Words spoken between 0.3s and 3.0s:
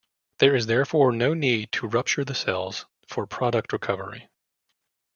There is therefore no need to rupture the cells